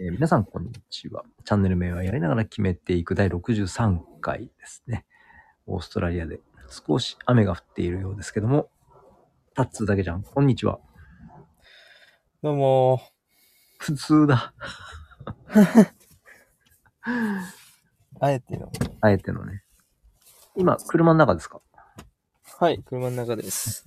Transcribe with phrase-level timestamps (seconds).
[0.00, 1.24] えー皆さん、こんにちは。
[1.44, 5.04] チャンネル名はやりながら決めていく第63回ですね。
[5.66, 8.70] オーストラリアで少し雨が降っているようですけども、
[9.54, 10.22] タッツーだけじゃん。
[10.22, 10.78] こんにちは。
[12.42, 13.02] どうも
[13.78, 14.54] 普通だ。
[18.20, 18.72] あえての。
[19.02, 19.64] あえてのね。
[20.56, 21.60] 今、車の中ですか？
[22.58, 23.84] はい、車の中です。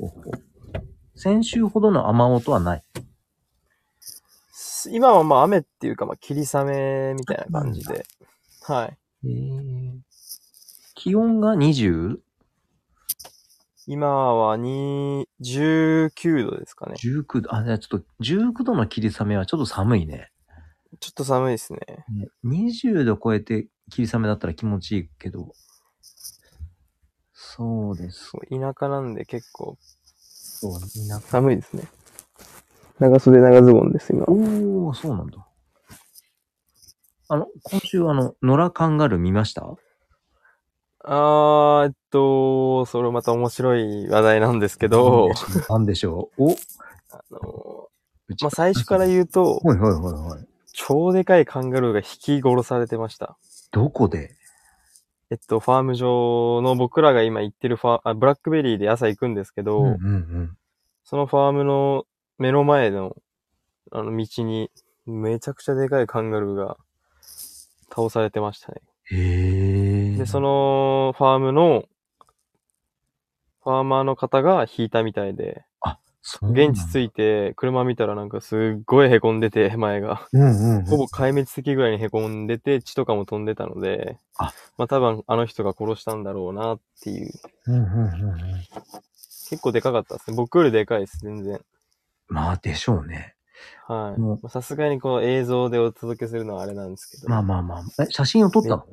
[1.15, 2.83] 先週ほどの雨音はない。
[4.91, 8.05] 今はまあ雨っていうか、まあ霧雨みたいな感じで。
[8.61, 8.97] はい。
[9.25, 9.99] えー、
[10.95, 12.17] 気温が 20?
[13.85, 16.95] 今はに19度ですかね。
[17.03, 17.53] 19度。
[17.53, 20.31] あ、じゃあちょっと19度の霧雨はちょっと寒いね。
[20.99, 21.79] ちょっと寒いですね。
[22.09, 25.53] ね20度超えて霧雨だったら気持ちいいけど。
[27.33, 28.31] そうです。
[28.49, 31.19] 田舎なんで結構そう、田舎。
[31.19, 31.83] 寒いですね。
[32.99, 34.25] 長袖長ズボンです、今。
[34.27, 35.45] おー、そうなんだ。
[37.29, 39.65] あの、今週あの、野良カンガルー見ました？
[41.05, 45.29] あー、えっと、それまた面白い話題なんですけど、
[45.69, 46.51] なんでしょう？
[46.51, 46.55] お？
[47.11, 47.89] あの、
[48.29, 50.47] うちまあ最初から言うと、はいはいはいはい。
[50.71, 53.37] 超でかいカンガルーが引き殺されてました。
[53.71, 54.35] どこで？
[55.29, 60.57] えっと、ファーム上の僕らが今行ってるファあ、ブラックベリーで朝行くんですけど、うんうんうん。
[61.03, 62.05] そのファームの
[62.43, 63.15] 目の前の、
[63.93, 64.69] あの道に、
[65.05, 66.75] めちゃくちゃでかいカンガルーが
[67.89, 68.81] 倒されてましたね。
[69.11, 70.17] へえ。
[70.17, 71.85] で、そ、のファームの、
[73.63, 75.63] ファーマーの方が引いたみたいで、
[76.41, 80.27] 現地着いいて車見たらなんかすっごい凹んでて、前が。
[80.33, 80.85] うんうんうん。
[80.85, 87.31] ほぼ壊滅的ぐらいに凹んでて、血とかも飛んでたので、あまあ多分あの人が殺したんだろうなっていう。
[87.67, 88.39] うんうんうんうん。
[89.49, 90.35] 結構でかかったですね。
[90.35, 91.61] 僕よりでかいです、全然。
[92.27, 93.35] まあ、でしょうね。
[93.87, 94.49] はい。
[94.49, 97.29] さすがにこの映像でお届けするのはあれなんですけど。
[97.29, 98.03] まあまあまあ。
[98.03, 98.85] え、写真を撮ったの？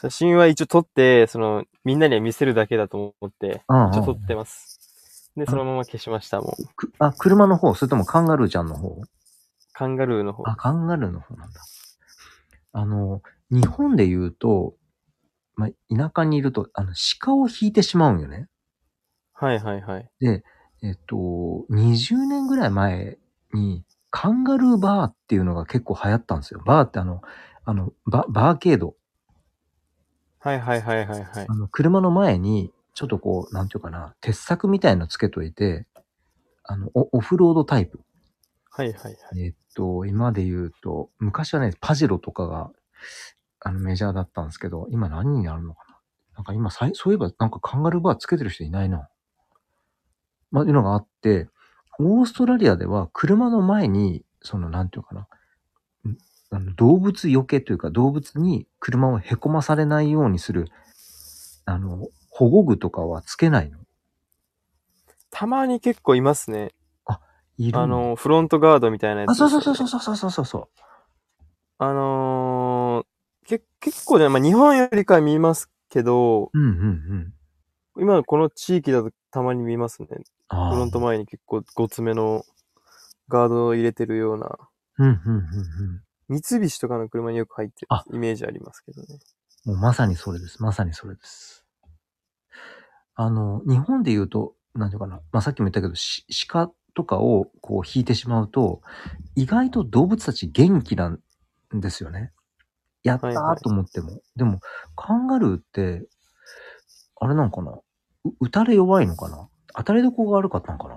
[0.00, 5.30] 写真は一応撮って、その、みんなには見せるだけだと思って、ああ一応撮ってます。
[5.36, 6.66] で、そのまま消しました、もう。
[6.74, 7.74] くあ、車の方？
[7.74, 9.00] それともカンガルーちゃんの方？
[9.72, 10.42] カンガルーの方。
[10.48, 11.60] あ、カンガルーの方なんだ。
[12.72, 14.74] あの、日本で言うと、
[15.54, 18.48] まあ、田舎にいると、あの、鹿を引いてしまうんよね。
[19.34, 20.10] はいはいはい。
[20.20, 20.42] で、
[20.82, 21.16] えっと、
[21.70, 23.18] 20年ぐらい前
[23.54, 26.60] に、カンガルーバーっていうのが結構流行ったんですよ。
[26.66, 27.22] バーってあの、
[27.64, 28.94] あの、ババーケード。
[30.40, 31.54] はいはいはいはいはいあ。
[31.54, 35.86] の、車の前に、ちょっとこう、なんていうかな、鉄柵みたいのつけといて、
[36.64, 38.00] あの、オオフロードタイプ。
[38.70, 39.40] はいはいはい。
[39.40, 42.70] えっと、今で言うと、昔はね、パジェロとかが、
[43.60, 45.98] あの、メジャーだったんですけど、今何になるのかな
[46.36, 49.08] なんか今さい、そういえばなんかカンガルーバーつけてる人いないな。
[50.52, 51.48] まあ、いうのがあって、
[51.98, 55.26] オーストラリアでは車の前に、その、なんていうかな、
[56.50, 60.68] あの動物よけというか、動物に車をへこまされないようにする、
[61.64, 63.78] あの、保護具とかはつけないの
[65.30, 66.72] たまに結構いますね。
[67.06, 67.20] あ、
[67.56, 70.68] いるあの、フロントガードみたいなやつ、ね、あ、そうそうそうそうそうそうそう。
[71.78, 76.70] あのー、け結構ね、まあ、日本よりか見ますけど、うんうんう
[77.14, 77.34] ん。
[77.96, 80.08] 今この地域だとたまに見ますね。
[80.48, 82.44] フロント前に結構ごつめの
[83.28, 84.58] ガードを入れてるような、
[84.98, 85.42] うんうんうん
[86.30, 86.40] うん。
[86.40, 89.18] 三菱とかの車によく入ってるあイメージありますけどね。
[89.64, 90.62] もうまさにそれです。
[90.62, 91.64] まさにそれです。
[93.14, 95.20] あの、日本で言うと、なんていうかな。
[95.32, 98.80] まあ、さっきも言ったけど、し鹿とかをこう引いてしまうと、
[99.36, 101.20] 意外と動物たち元気なん
[101.72, 102.32] ですよね。
[103.02, 104.20] やったはいはいーと思っても。
[104.36, 104.60] でも、
[104.96, 106.06] カンガルーって、
[107.22, 107.70] あれなんかな？
[107.70, 107.82] う
[108.40, 109.48] 打たれ弱いのかな？
[109.76, 110.96] 当たりどこが悪かったのかな？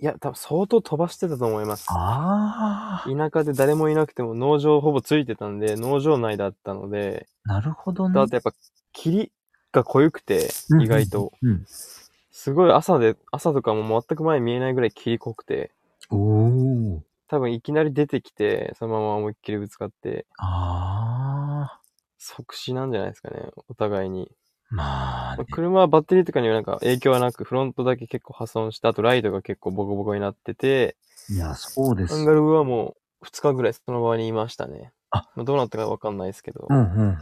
[0.00, 1.86] いや、多分相当飛ばしてたと思います。
[1.90, 8.18] ああ、田舎で誰もいなくても農場ほぼついてたんで、農場内だったので、なるほどね。
[8.18, 8.52] あとやっぱ
[8.92, 9.30] 霧
[9.72, 11.32] が濃ゆくて、うん意外と。
[11.42, 11.64] うん。
[11.66, 15.72] すごい朝で、朝とかも全く前見えないぐらい霧濃くて、
[16.10, 17.02] おお。
[17.26, 21.80] 多分いきなり出てきて、そのまま思いっきりぶつかって、ああ。
[22.16, 24.30] 即死なんじゃないですかね、お互いに。
[24.70, 30.96] まあ、ね、車はバッテリーとかにはなんか影響はなく、フロントだけ結構破損して、あとライトが結構ボコボコになってて、
[31.30, 34.92] いや、そうですカンガルーはもう2日ぐらいその場にいましたね。
[35.10, 37.08] あまあ、どうなったかわかんないですけど、うんうんうんうん。
[37.10, 37.14] い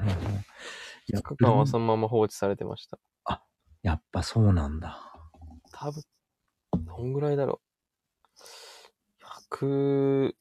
[1.09, 2.99] や2日間はそのまま放置されてました。
[3.83, 4.99] やっぱそうなんだ。
[5.71, 6.03] 多分、
[6.73, 9.27] どんぐらいだろう。
[9.51, 10.35] 100、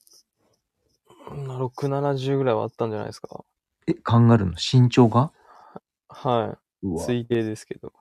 [1.29, 3.45] うん6、70ぐらいはあったんじゃないですか。
[3.85, 4.55] え、カンガルーの？
[4.55, 5.31] 身長が？
[6.09, 6.64] はい。
[6.85, 7.93] うわ、推定ですけど。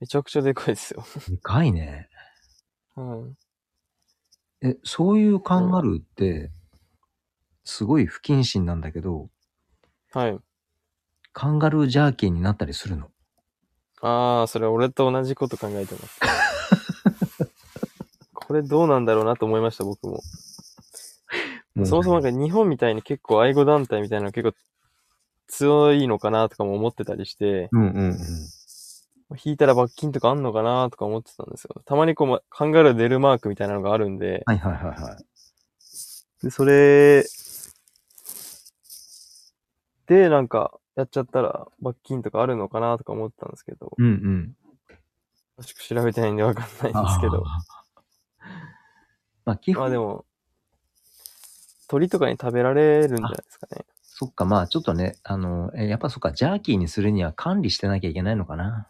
[0.00, 1.04] めちゃくちゃでかいですよ。
[1.28, 2.08] でかいね。
[2.94, 3.26] は
[4.62, 4.68] い。
[4.68, 6.50] え、そういうカンガルーって、
[7.64, 9.28] すごい不謹慎なんだけど、
[10.12, 10.38] はい。
[11.32, 13.10] カンガルージャーキーになったりするの？
[14.00, 16.20] ああ、それ俺と同じこと考えてます。
[18.32, 20.22] これどうなんだろうなと思いました、僕も。
[21.74, 24.56] もうそもそもなんか日本みたいに結構愛護団体みたいなの結構
[25.48, 28.18] 強いのかなとかも思ってたりして、うんうんうん。
[29.44, 31.82] 引いたら罰金とかあんのかなとか思ってたんですよ。
[31.84, 36.44] たまにこうま、カンガルー出るマークみたいなのがあるんで、はいはいはいはい。
[36.44, 37.24] で、それ、
[40.06, 44.56] で、なんか、やっちゃったら罰金とかあるのかなとか思ってたんですけど、うんうん。
[45.58, 47.44] 詳しく調べてないんでわかんないんですけど。
[49.44, 50.24] まあ基本、まあでも、
[51.88, 53.84] 鳥とかに食べられるんじゃないですかね。
[54.20, 58.88] そっかまあちょっとね、あの、えやっぱそっか、ジャーキーにするには管理してなきゃいけないのかな。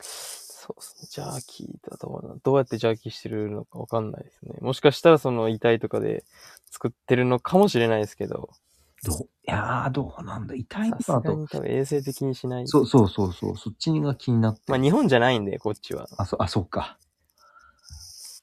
[0.00, 1.08] そうですね。
[1.10, 2.36] ジャーキーだと思うな。
[2.44, 4.54] どうやってジャーキーしてるのかわかんないですね。
[4.60, 6.24] もしかしたらその遺体とかで
[6.70, 8.50] 作ってるのかもしれないですけど、
[9.02, 9.22] どう？
[9.24, 10.54] いやー、どうなんだ。
[10.54, 11.36] 痛いさすのかなと。
[11.36, 12.68] がに多分衛生的にしない。
[12.68, 13.56] そうそうそうそう。
[13.56, 14.62] そっちが気になって。
[14.68, 16.06] まあ日本じゃないんで、こっちは。
[16.18, 16.98] あ、そ、あ、そっか。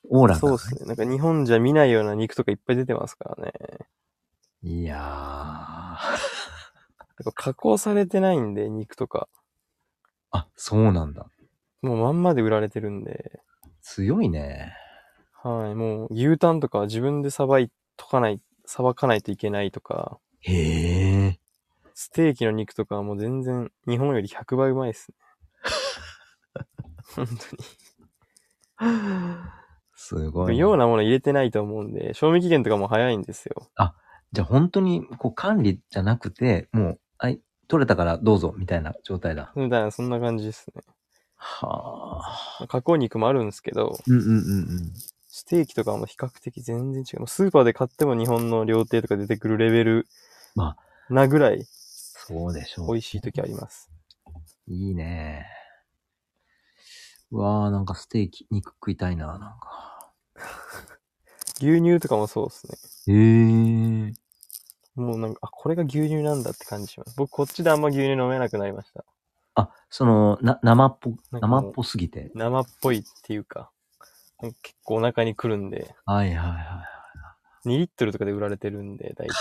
[0.10, 0.86] オーラが、そうですね。
[0.86, 3.54] なんか日本じゃ見ないような肉とかいっぱい出てますからね。
[4.68, 7.30] いやー。
[7.36, 9.30] 加工されてないんで、肉とか。
[10.32, 11.28] あ、そうなんだ。
[11.84, 13.40] もうまんまで売られてるんで。
[13.84, 14.74] 強いね。
[15.44, 15.76] はい。
[15.76, 21.40] もう牛タンとかは自分でさばい、とかない、さばかないといけないとか、へえ。
[21.94, 25.18] ステーキの肉とかはもう全然日本より100倍うまいですね。
[27.16, 27.40] 本当に。
[29.94, 30.58] すごい。
[30.58, 33.70] ようなもの入れてないと思うんで、賞味期限とかも早いんですよ。
[34.36, 37.40] じゃあ本当に、こう管理じゃなくて、もう、はい、
[37.70, 39.54] 取れたからどうぞ、みたいな状態だ。
[39.56, 40.84] みたいな、そんな感じですね。
[41.38, 42.22] は
[42.62, 42.68] あ。
[42.68, 44.94] 加工肉もあるんですけど、うんうんうんうん。
[45.30, 47.20] ステーキとかはもう比較的全然違う。
[47.20, 50.08] もうスーパーで買っても日本の料亭とか出てくるレベル
[50.54, 50.76] ま
[51.10, 52.88] なぐらいそうでしょう。
[52.88, 53.90] 美味しい時あります。
[54.68, 55.46] いいね。
[57.32, 60.12] うわーなんかステーキ、肉食いたいな、なんか。
[61.62, 63.14] 牛乳とかもそうですね。
[63.14, 64.25] へえ。
[64.96, 67.16] もうなんか、あ、これが牛乳なんだって感じします。
[67.18, 69.04] 僕こっちであんま牛乳飲めなくなりました。
[69.56, 72.32] あ、その、な、生っぽ、なんかもう生っぽすぎて？
[72.34, 73.72] 生っぽいっていうか、
[74.42, 76.84] なんか結構お腹にくるんで、はいはいは
[77.66, 77.70] い。
[77.70, 79.36] 2リットルとかで売られてるんで、大体。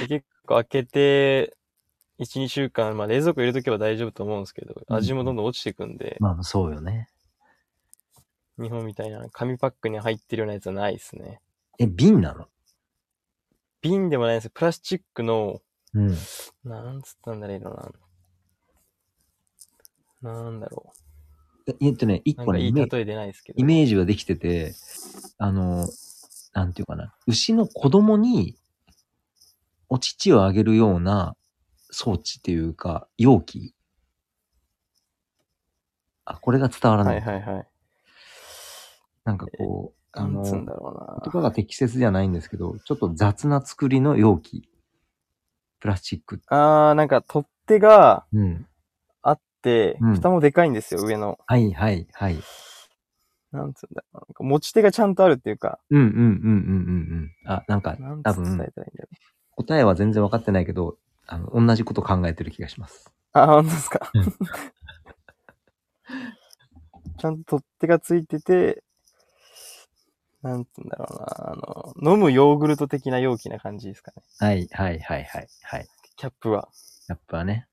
[0.00, 1.56] で結構開けて、
[2.18, 7.08] 1、2週間、まあ冷蔵庫入れとけば大丈夫と思うんですけど、うん味もどんどん落ちていくんで、まあそうよね。
[8.58, 11.40] 日本みたいな紙パックに入ってるようなやつはないですね。
[11.78, 12.46] え、瓶なの？
[13.80, 14.50] 瓶でもないです。
[14.50, 15.60] プラスチックの、
[15.94, 16.16] うん。
[16.64, 17.60] なんつったんだろう
[20.22, 20.32] な。
[20.32, 20.92] なんだろ
[21.66, 23.58] ええっとね、一個ね、イメかいい例え出ないですけど。
[23.58, 24.74] イメージはできてて、
[25.38, 25.86] あの、
[26.52, 28.56] なんていうかな、牛の子供に
[29.88, 31.36] お乳をあげるような
[31.90, 33.74] 装置っていうか、容器。
[36.24, 37.10] あ、これが伝わらな。
[37.10, 37.68] はいいはいはい。
[39.24, 44.68] なんかこう、あの、なんつうんだろう言葉が適切じゃないんですけど、ちょっと雑な作りの容器。
[45.80, 46.40] プラスチック。
[46.50, 46.88] な。
[46.90, 48.66] あー、なんか取っ手がうん。
[49.22, 51.38] あって、うん蓋もでかいんですよ、上の。
[51.46, 52.36] はいはいはい。
[53.52, 54.20] なんつうんだろうな。
[54.20, 56.30] なんか持ち手がちゃんとあるっていうか、うんうんうんうんうんう
[57.16, 57.30] ん。
[57.46, 59.64] あ、なんかなんつ多分伝えたらいいんだろう。
[59.64, 60.96] 答えは全然分かってないけど、
[61.26, 63.12] あの、同じこと考えてる気がします。
[63.32, 64.10] あ、本当ですか？
[64.14, 64.24] うん。
[67.18, 68.82] ちゃんと取っ手がついてて、
[70.42, 71.50] なんつうんだろうな。
[71.52, 71.56] あ
[72.02, 74.22] の、飲むヨーグルト的な容器な感じですかね。
[74.38, 75.88] はいはいはいはいはい。
[76.16, 76.68] キャップは。
[77.08, 77.66] やっぱね、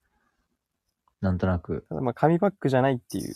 [1.21, 3.36] なんとなく、ただまあ紙パックじゃないっていう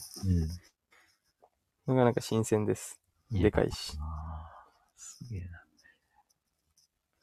[1.87, 1.93] うん。
[1.93, 2.99] のがなんか新鮮です。
[3.31, 3.97] いでかいし。
[3.99, 5.47] あーすげえな。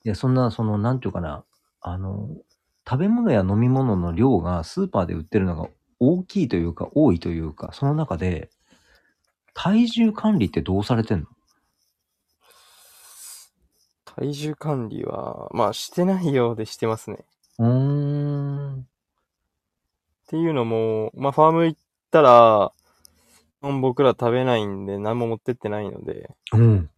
[0.04, 1.44] いや、そんな、その、なんていうかな、
[1.80, 2.28] あの、
[2.88, 5.68] 食べ物や飲み物の量がスーパーで売ってるのが
[6.00, 8.50] 大きいというか、多いというか、その中で、
[9.54, 11.26] 体重管理ってどうされてんの？
[14.18, 17.18] 体重管理は、まあしてないようでしてますね。
[17.58, 18.80] うーん。
[18.80, 18.84] っ
[20.26, 22.72] ていうのも、まあファーム行ったら、
[23.60, 26.90] 僕ら食べないんで何も持ってってないので、うん。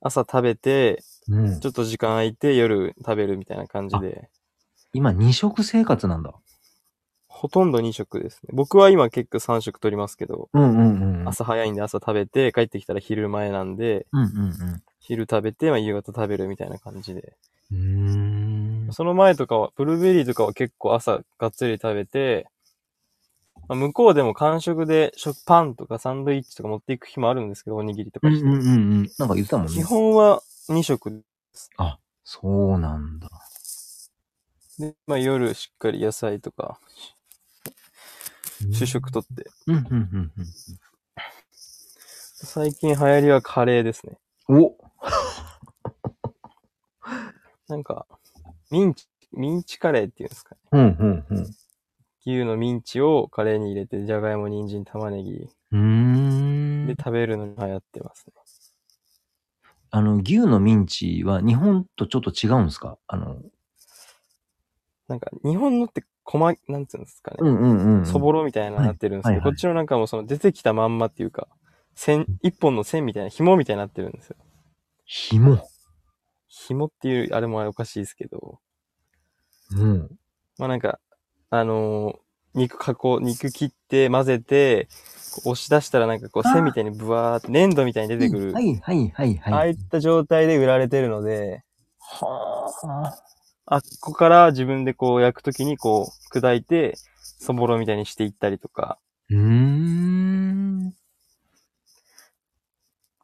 [0.00, 1.66] 朝食べて、うんち。
[1.66, 4.28] ょっと時間空いて夜食べるみたいな感じで、
[4.92, 6.34] 今、二食生活なんだ。
[7.28, 8.50] ほとんど2食ですね。
[8.52, 11.28] 僕は今結構3食取りますけど、うんうんうん。
[11.28, 17.32] 朝早いんで朝食べて、帰ってきたら昼前なんで、うんうん昼食べて、まあ夕方食べるみたいな感じで。
[18.92, 22.46] その前とかは、ブルーベリーとかは結構朝がっつり食べて、
[23.68, 28.44] まあ、向こうでも間食で食パンとかサンドイッチとか持っていく日もあるんですけど、おにぎりとかして。
[28.44, 29.10] うんうんうんうん。
[29.18, 29.72] なんか言ってたもんね。
[29.72, 31.24] 基本は2食
[32.22, 33.28] そうなんだ。
[34.78, 36.78] で、まあ夜しっかり野菜とか
[38.72, 39.50] 主食とって。
[42.42, 44.16] 最近流行りはカレーですね。
[44.50, 44.62] うん。
[44.64, 44.76] お
[47.68, 48.06] なんか、
[48.70, 50.60] ミンチ、ミンチカレーっていうんですかね。
[50.72, 51.46] うん、うん、うん。
[52.26, 56.94] 牛のミンチをカレーに入れて、じゃがいも、人参、玉ねぎうーんで。
[56.98, 58.32] 食べるのに流行ってますね。
[59.92, 62.98] あの、牛のミンチは日本とちょっと違うんですか？
[63.06, 63.36] あの、
[65.08, 67.38] なんか、日本のって細、なんつうんですかね。
[67.40, 68.06] うんうんうんうん。
[68.06, 71.48] そぼろみたいなのになってるんですけど、はいはいはいこっちのなんかもうその出てきたまんまっていうか、
[72.00, 74.36] 線、一本の線みたいな、紐みたいになってるんですよ。
[75.04, 75.60] 紐。
[76.48, 78.58] 紐っていう、あれもおかしいですけど、
[79.72, 80.08] うん。
[80.56, 80.98] まあなんか、
[81.50, 82.16] あのー
[82.52, 84.88] 肉加工、肉切って混ぜて、
[85.44, 88.52] 押し出したらなんかこう線みたいにブワーって粘土みたいに出てくる。
[88.52, 89.52] はいはいはいはい。
[89.52, 91.62] ああいった状態で売られてるので、
[92.00, 92.66] は
[93.68, 93.74] あ。
[93.76, 98.98] あっこから自分でこう焼くときにこう砕いて、そぼろみたいにしていったりとか、
[99.30, 100.09] うーん。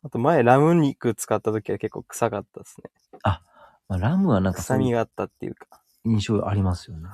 [0.06, 2.90] あと前ラム肉使った時は結構臭かったですね。
[3.88, 5.66] まあ、ラムはなんか臭みがあったっていうか。
[6.04, 7.08] 印象ありますよね。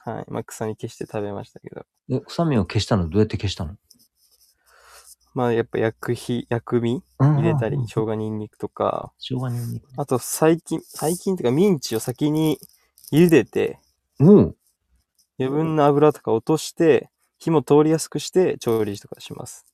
[0.00, 0.24] はい。
[0.28, 1.86] まあ臭み消して食べましたけど。
[2.10, 3.76] え、臭みを消したのどうやって消したの？
[5.32, 7.02] まあやっぱ薬費、薬味？
[7.18, 9.88] 入入れたり、生姜ニンニクとか、生姜にんにく。
[9.96, 12.58] あと最近、最近っていうかミンチを先に
[13.10, 13.78] 茹でて、
[14.20, 14.56] おう
[15.38, 17.08] 余分な油とか落として、
[17.38, 19.64] 火も通りやすくして調理とかします。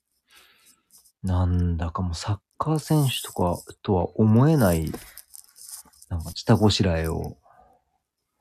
[1.23, 4.93] なんだかもうサッカー選手とかとは思えない、
[6.11, 7.39] なんか下ごしらえを。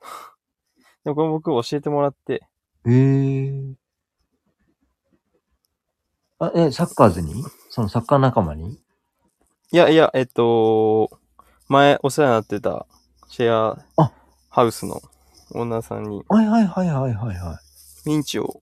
[1.04, 2.46] でもこれ僕教えてもらって、
[2.84, 3.74] へえ。
[6.38, 7.42] あ、え、サッカーズに？
[7.70, 8.78] そのサッカー仲間に？
[9.72, 11.10] いやいや、えっと、
[11.68, 12.86] 前お世話になってた
[13.28, 14.12] シェアあ。
[14.50, 15.00] ハウスの
[15.52, 17.60] オーナーさんにはいはいはいはいはいは
[18.04, 18.60] ミンチを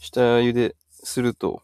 [0.00, 1.62] 下茹ですると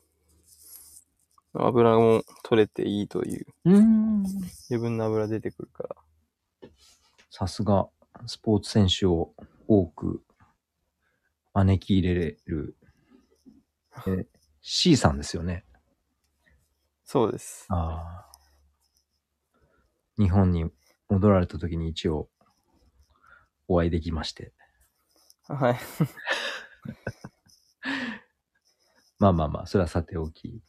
[1.67, 3.47] 油も取れていいというい。
[3.65, 4.25] うーん。
[4.71, 5.97] 余分な油出てくるから。
[7.31, 7.89] さすが、
[8.27, 9.35] スポーツ選手を
[9.67, 10.23] 多く
[11.55, 12.77] 招き入れる、
[14.07, 14.27] え、
[14.61, 15.65] C さんですよね。
[17.05, 17.67] そうです。
[17.71, 18.29] ああ。
[20.19, 20.71] 日本に
[21.09, 22.29] 戻られた時に一応
[23.67, 24.53] お会いできまして。
[25.49, 25.79] はい。
[29.19, 30.63] まあまあまあ、それはさておき。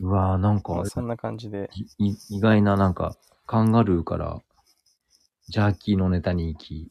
[0.00, 1.70] うわーなんかまあ、そんな感じで。
[1.98, 4.40] いい意外ななんか、カンガルーから、
[5.48, 6.90] ジャーキーのネタに行き、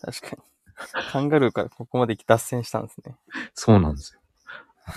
[0.00, 0.42] 確かに。
[1.12, 3.16] カンガルーからここまで脱線したんですね。
[3.54, 4.20] そうなんですよ。
[4.86, 4.94] 本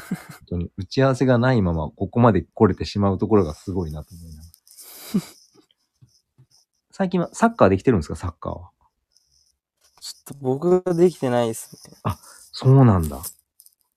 [0.48, 4.54] 当に、打ち合わせがないまま、ここまで来れてしまうところがすごいなと思いながら。
[6.92, 8.70] 最近はサッカーできてるんですか、サッカーは。
[10.00, 11.98] ちょっと僕ができてないですね。
[12.52, 13.22] そうなんだ。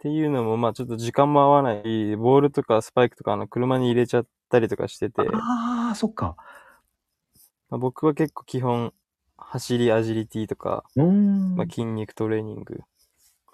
[0.06, 6.36] っていうのも、まあちょっと時間も合わない、ボールとかスパイクとかあの車に入れちゃったりとかしてて、ああ、そっか。
[7.70, 8.94] まあ、僕は結構基本、
[9.36, 11.56] 走り、アジリティとか、うーん。
[11.56, 12.82] まあ、筋肉トレーニング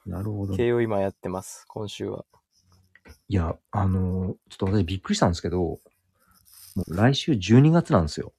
[0.04, 0.54] なるほど。
[0.54, 2.26] 系を今やってます、今週は。
[3.28, 5.80] いや、あのーちょっと私びっくりしたんですけど、も
[6.86, 8.34] う来週12月なんですよ。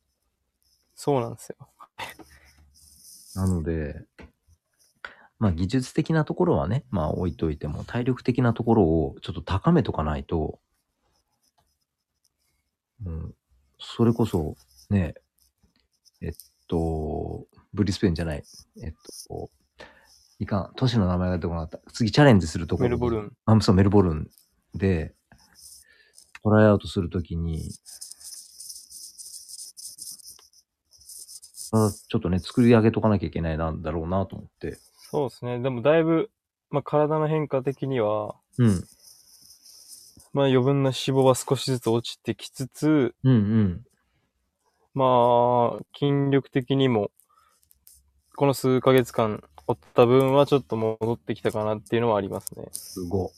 [0.94, 1.56] そうなんですよ。
[3.34, 4.06] なので、
[5.40, 10.60] まあ技術的なところはね、まあ置いといても、体力的なところをちょっと高めとかないと、
[13.06, 13.34] うん、
[13.80, 14.56] それこそ、
[14.90, 15.16] ね、
[16.22, 16.34] えっ
[16.68, 18.44] と、ブリスベンじゃない、
[18.82, 18.94] えっ
[19.28, 19.50] と、
[20.40, 21.92] いかん、都市の名前が出てこなかった。
[21.92, 22.90] 次チャレンジするところ。
[22.90, 23.34] メルボルン。
[23.46, 24.30] あ、そう、メルボルン
[24.76, 25.14] で、
[26.44, 27.72] トライアウトするときに、
[31.72, 34.83] あちょっとね、作り上げとかなきゃいけないなんだろうなと思って。
[35.14, 35.60] そうですね。
[35.60, 36.32] でもだいぶ、
[36.72, 38.84] まあ、体の変化的には、うん。
[40.34, 43.84] まあ、余分な脂肪は少しずつ落ちてきつつ、うんうん。
[44.96, 47.12] まあ、筋力的にも、
[48.36, 52.70] この数ヶ月間追った分はちょっと戻ってきたかなっていうのはありますね。
[52.72, 53.32] すご。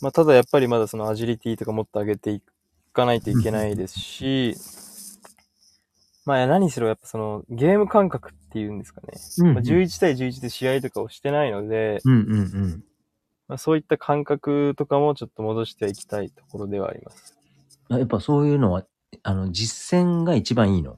[0.00, 2.42] まあ、ただやっぱりまだそのアジリティとかもっと上げてい
[2.92, 4.56] かないといけないですし、
[6.24, 9.08] まあ何しろやっぱそのゲーム感覚っていうんですかね。
[9.38, 12.84] うんまあ、11対11で試合とかをしてないので、うんうんうん。
[13.48, 17.36] まあ、そういった感覚とかもちょっと戻していきたいところではあります。
[17.88, 18.84] やっぱそういうのは、
[19.22, 20.96] あの、実践が一番いいの？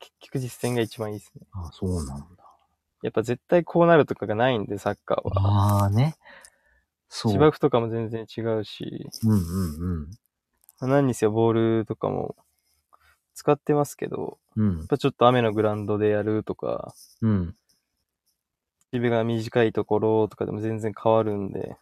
[0.00, 1.46] 結局実践が一番いいですね。
[1.52, 2.26] あそうなんだ。
[3.02, 5.80] やっぱ絶対こうなるとかがないんで、サッカーは。
[5.80, 6.16] ああね。
[7.08, 7.32] そう。
[7.32, 10.10] 芝生とかも全然違うし、うんうん
[10.80, 10.88] うん。
[10.88, 12.34] 何にせよボールとかも
[13.34, 14.86] 使ってますけど、うんやっ。
[14.86, 17.54] ぱちょっと雨のグラウンドでやるとか、うん。
[18.92, 21.76] 守備が短いところとかでも全然変わるんで、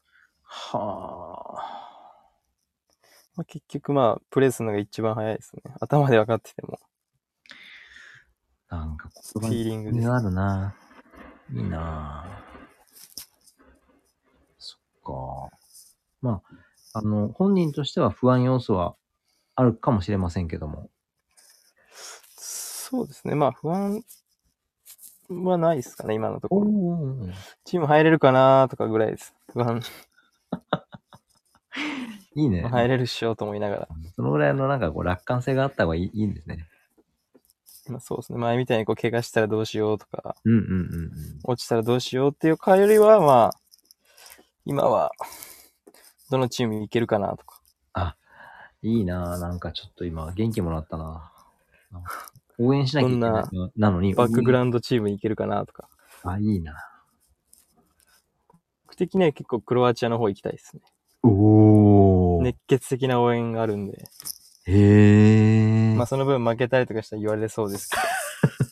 [0.45, 1.91] はあ。
[3.37, 5.63] まあ、結局まあ、プレーするのが一番早いですね。
[5.81, 6.79] 頭で分かってても。
[8.69, 10.75] なんかフ言葉ィーリングあるな。
[11.53, 12.45] いいな。
[14.59, 15.57] そっか。
[16.23, 16.43] ま
[16.93, 18.95] あ、あの、本人としては不安要素は
[19.55, 20.91] あるかもしれませんけども。
[22.91, 23.37] そうですね。
[23.37, 24.03] まあ、不安
[25.29, 26.69] はないですかね、今のところ。
[26.69, 27.29] お
[27.65, 29.33] チーム入れるかなとかぐらいです。
[29.53, 29.81] 不安、
[32.35, 32.63] いいね。
[32.63, 33.89] 入れるっしょと思いながら。
[34.17, 36.67] そのぐらいのなんかこう楽観性があった方がいいいいんですね。
[37.89, 38.41] まあ、そうですね。
[38.41, 41.13] 前みたいにこう、怪我したらどうしようとか、うんうんうんうん。
[41.45, 43.61] 落ちたらどうしようっていうかよりは、まあ、
[44.65, 45.13] 今は、
[46.29, 47.61] どのチームに行けるかなとか。
[48.83, 49.41] いいなぁ。
[49.41, 51.31] なんかちょっと今元気もらったな
[52.61, 54.15] 応援しなきゃいけないなのに。
[54.15, 55.89] バックグラウウンドチームに行けるかなとか。
[56.25, 56.75] あ、いいな
[58.85, 60.83] 僕的には結構クロアチアの方行きたいですね。
[61.23, 62.43] おー。
[62.43, 64.05] 熱血的な応援があるんで。
[64.67, 65.95] へー。
[65.95, 67.97] まあその分負けたりとかしたら言われそうですけ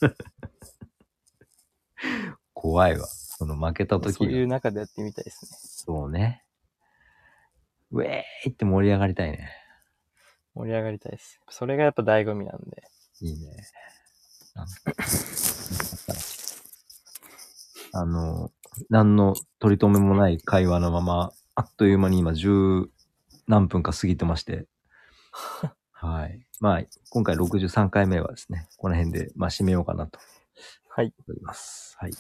[2.53, 3.07] 怖いわ。
[3.07, 5.51] その負けたど、時そういう中でやってみたいですね。
[5.61, 6.45] そうね。
[7.91, 9.51] ウェーイって盛り上がりたいね。
[10.55, 11.41] 盛り上がりたいです。
[11.49, 12.83] それがやっぱ醍醐味なんで。
[13.21, 13.57] いいね。
[17.93, 18.51] あの、
[18.91, 22.89] 何の取り留めもない会話のまま、あっという間に今十
[23.49, 24.67] 何分か過ぎてまして。
[25.93, 26.47] はい。
[26.61, 30.21] まあ、今回63回目はですね、この辺で、まあ、締めようかなと
[30.89, 31.13] はい。
[31.27, 31.97] 思います。
[31.99, 32.13] はい。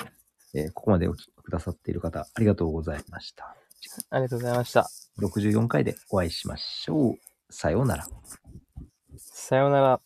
[0.54, 3.54] えーここまでお聞きくださっている方、ありがとうございました。
[4.10, 4.88] ありがとうございました。
[5.18, 7.18] 64回でお会いしましょう。
[7.50, 8.06] さようなら。
[9.18, 10.00] さようなら。